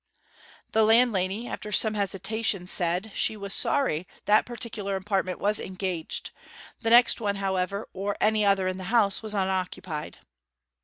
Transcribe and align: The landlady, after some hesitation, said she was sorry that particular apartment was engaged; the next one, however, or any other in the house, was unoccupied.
The 0.71 0.83
landlady, 0.83 1.47
after 1.47 1.71
some 1.71 1.93
hesitation, 1.93 2.65
said 2.65 3.11
she 3.13 3.37
was 3.37 3.53
sorry 3.53 4.07
that 4.25 4.47
particular 4.47 4.95
apartment 4.95 5.37
was 5.37 5.59
engaged; 5.59 6.31
the 6.81 6.89
next 6.89 7.21
one, 7.21 7.35
however, 7.35 7.87
or 7.93 8.17
any 8.19 8.43
other 8.43 8.67
in 8.67 8.77
the 8.77 8.85
house, 8.85 9.21
was 9.21 9.35
unoccupied. 9.35 10.17